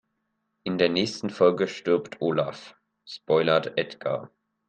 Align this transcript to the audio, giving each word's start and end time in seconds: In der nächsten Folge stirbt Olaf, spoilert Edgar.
In 0.63 0.79
der 0.79 0.89
nächsten 0.89 1.29
Folge 1.29 1.67
stirbt 1.67 2.19
Olaf, 2.21 2.75
spoilert 3.05 3.77
Edgar. 3.77 4.31